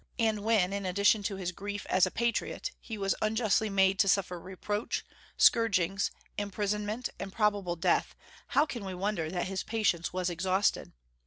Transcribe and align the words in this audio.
And 0.17 0.43
when 0.43 0.73
in 0.73 0.83
addition 0.83 1.21
to 1.21 1.35
his 1.35 1.51
grief 1.51 1.85
as 1.87 2.07
a 2.07 2.09
patriot 2.09 2.71
he 2.79 2.97
was 2.97 3.13
unjustly 3.21 3.69
made 3.69 3.99
to 3.99 4.07
suffer 4.07 4.39
reproach, 4.39 5.05
scourgings, 5.37 6.09
imprisonment, 6.39 7.09
and 7.19 7.31
probable 7.31 7.75
death, 7.75 8.15
how 8.57 8.65
can 8.65 8.83
we 8.83 8.95
wonder 8.95 9.29
that 9.29 9.45
his 9.45 9.61
patience 9.61 10.11
was 10.11 10.27
exhausted? 10.27 10.91